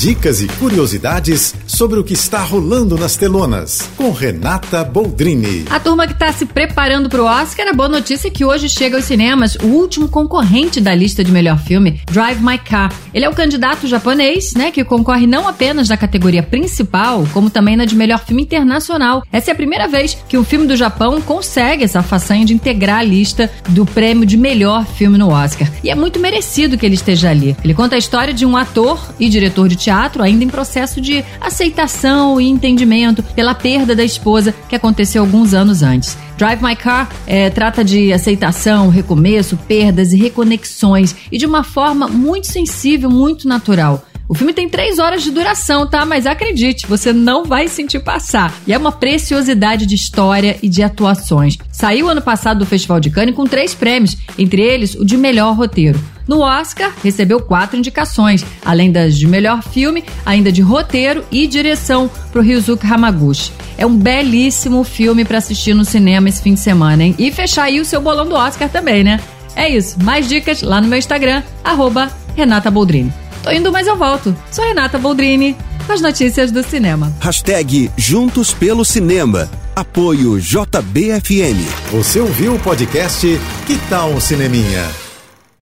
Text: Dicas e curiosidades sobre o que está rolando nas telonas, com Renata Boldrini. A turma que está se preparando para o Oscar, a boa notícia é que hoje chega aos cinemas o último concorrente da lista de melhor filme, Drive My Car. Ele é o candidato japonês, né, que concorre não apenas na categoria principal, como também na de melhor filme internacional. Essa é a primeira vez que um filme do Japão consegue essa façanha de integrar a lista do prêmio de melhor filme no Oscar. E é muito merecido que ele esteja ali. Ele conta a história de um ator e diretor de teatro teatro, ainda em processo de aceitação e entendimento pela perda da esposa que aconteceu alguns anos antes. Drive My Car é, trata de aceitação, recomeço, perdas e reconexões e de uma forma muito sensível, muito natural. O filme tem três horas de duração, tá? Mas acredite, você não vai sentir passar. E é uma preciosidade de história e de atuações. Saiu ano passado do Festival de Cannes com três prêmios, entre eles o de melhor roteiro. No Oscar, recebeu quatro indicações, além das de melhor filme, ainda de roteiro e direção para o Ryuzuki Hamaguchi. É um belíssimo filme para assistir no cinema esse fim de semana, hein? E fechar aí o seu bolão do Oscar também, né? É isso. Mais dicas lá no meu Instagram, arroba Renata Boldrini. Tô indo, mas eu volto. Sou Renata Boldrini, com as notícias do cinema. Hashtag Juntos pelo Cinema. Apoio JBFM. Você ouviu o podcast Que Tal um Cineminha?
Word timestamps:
Dicas 0.00 0.40
e 0.40 0.48
curiosidades 0.48 1.54
sobre 1.66 2.00
o 2.00 2.02
que 2.02 2.14
está 2.14 2.38
rolando 2.38 2.96
nas 2.96 3.16
telonas, 3.16 3.86
com 3.98 4.10
Renata 4.10 4.82
Boldrini. 4.82 5.66
A 5.68 5.78
turma 5.78 6.06
que 6.06 6.14
está 6.14 6.32
se 6.32 6.46
preparando 6.46 7.10
para 7.10 7.22
o 7.22 7.26
Oscar, 7.26 7.68
a 7.68 7.74
boa 7.74 7.86
notícia 7.86 8.28
é 8.28 8.30
que 8.30 8.42
hoje 8.42 8.66
chega 8.66 8.96
aos 8.96 9.04
cinemas 9.04 9.56
o 9.56 9.66
último 9.66 10.08
concorrente 10.08 10.80
da 10.80 10.94
lista 10.94 11.22
de 11.22 11.30
melhor 11.30 11.58
filme, 11.58 12.00
Drive 12.10 12.40
My 12.40 12.56
Car. 12.56 12.90
Ele 13.12 13.26
é 13.26 13.28
o 13.28 13.34
candidato 13.34 13.86
japonês, 13.86 14.54
né, 14.54 14.70
que 14.70 14.82
concorre 14.84 15.26
não 15.26 15.46
apenas 15.46 15.90
na 15.90 15.98
categoria 15.98 16.42
principal, 16.42 17.28
como 17.34 17.50
também 17.50 17.76
na 17.76 17.84
de 17.84 17.94
melhor 17.94 18.24
filme 18.24 18.44
internacional. 18.44 19.22
Essa 19.30 19.50
é 19.50 19.52
a 19.52 19.56
primeira 19.56 19.86
vez 19.86 20.16
que 20.26 20.38
um 20.38 20.44
filme 20.44 20.66
do 20.66 20.76
Japão 20.76 21.20
consegue 21.20 21.84
essa 21.84 22.02
façanha 22.02 22.46
de 22.46 22.54
integrar 22.54 23.00
a 23.00 23.04
lista 23.04 23.50
do 23.68 23.84
prêmio 23.84 24.24
de 24.24 24.38
melhor 24.38 24.86
filme 24.86 25.18
no 25.18 25.28
Oscar. 25.28 25.70
E 25.84 25.90
é 25.90 25.94
muito 25.94 26.18
merecido 26.18 26.78
que 26.78 26.86
ele 26.86 26.94
esteja 26.94 27.28
ali. 27.28 27.54
Ele 27.62 27.74
conta 27.74 27.96
a 27.96 27.98
história 27.98 28.32
de 28.32 28.46
um 28.46 28.56
ator 28.56 28.98
e 29.20 29.28
diretor 29.28 29.68
de 29.68 29.76
teatro 29.76 29.89
teatro, 29.90 30.22
ainda 30.22 30.44
em 30.44 30.48
processo 30.48 31.00
de 31.00 31.24
aceitação 31.40 32.40
e 32.40 32.48
entendimento 32.48 33.24
pela 33.24 33.56
perda 33.56 33.94
da 33.94 34.04
esposa 34.04 34.54
que 34.68 34.76
aconteceu 34.76 35.22
alguns 35.22 35.52
anos 35.52 35.82
antes. 35.82 36.16
Drive 36.38 36.62
My 36.62 36.76
Car 36.76 37.10
é, 37.26 37.50
trata 37.50 37.82
de 37.82 38.12
aceitação, 38.12 38.88
recomeço, 38.88 39.56
perdas 39.56 40.12
e 40.12 40.16
reconexões 40.16 41.16
e 41.32 41.36
de 41.36 41.44
uma 41.44 41.64
forma 41.64 42.06
muito 42.06 42.46
sensível, 42.46 43.10
muito 43.10 43.48
natural. 43.48 44.04
O 44.28 44.34
filme 44.34 44.52
tem 44.52 44.68
três 44.68 45.00
horas 45.00 45.24
de 45.24 45.30
duração, 45.32 45.88
tá? 45.88 46.06
Mas 46.06 46.24
acredite, 46.24 46.86
você 46.86 47.12
não 47.12 47.44
vai 47.44 47.66
sentir 47.66 47.98
passar. 47.98 48.54
E 48.64 48.72
é 48.72 48.78
uma 48.78 48.92
preciosidade 48.92 49.86
de 49.86 49.96
história 49.96 50.56
e 50.62 50.68
de 50.68 50.84
atuações. 50.84 51.58
Saiu 51.72 52.08
ano 52.08 52.22
passado 52.22 52.60
do 52.60 52.66
Festival 52.66 53.00
de 53.00 53.10
Cannes 53.10 53.34
com 53.34 53.44
três 53.44 53.74
prêmios, 53.74 54.16
entre 54.38 54.62
eles 54.62 54.94
o 54.94 55.04
de 55.04 55.16
melhor 55.16 55.56
roteiro. 55.56 55.98
No 56.30 56.42
Oscar, 56.42 56.92
recebeu 57.02 57.40
quatro 57.40 57.76
indicações, 57.76 58.46
além 58.64 58.92
das 58.92 59.18
de 59.18 59.26
melhor 59.26 59.64
filme, 59.64 60.04
ainda 60.24 60.52
de 60.52 60.62
roteiro 60.62 61.24
e 61.28 61.44
direção 61.44 62.08
para 62.30 62.40
o 62.40 62.44
Ryuzuki 62.44 62.86
Hamaguchi. 62.86 63.50
É 63.76 63.84
um 63.84 63.96
belíssimo 63.96 64.84
filme 64.84 65.24
para 65.24 65.38
assistir 65.38 65.74
no 65.74 65.84
cinema 65.84 66.28
esse 66.28 66.40
fim 66.40 66.54
de 66.54 66.60
semana, 66.60 67.02
hein? 67.02 67.16
E 67.18 67.32
fechar 67.32 67.64
aí 67.64 67.80
o 67.80 67.84
seu 67.84 68.00
bolão 68.00 68.28
do 68.28 68.36
Oscar 68.36 68.68
também, 68.68 69.02
né? 69.02 69.18
É 69.56 69.68
isso. 69.68 70.00
Mais 70.04 70.28
dicas 70.28 70.62
lá 70.62 70.80
no 70.80 70.86
meu 70.86 71.00
Instagram, 71.00 71.42
arroba 71.64 72.08
Renata 72.36 72.70
Boldrini. 72.70 73.12
Tô 73.42 73.50
indo, 73.50 73.72
mas 73.72 73.88
eu 73.88 73.96
volto. 73.96 74.32
Sou 74.52 74.64
Renata 74.64 75.00
Boldrini, 75.00 75.56
com 75.84 75.92
as 75.92 76.00
notícias 76.00 76.52
do 76.52 76.62
cinema. 76.62 77.12
Hashtag 77.18 77.90
Juntos 77.96 78.54
pelo 78.54 78.84
Cinema. 78.84 79.50
Apoio 79.74 80.38
JBFM. 80.38 81.58
Você 81.90 82.20
ouviu 82.20 82.54
o 82.54 82.58
podcast 82.60 83.26
Que 83.66 83.76
Tal 83.88 84.10
um 84.10 84.20
Cineminha? 84.20 85.09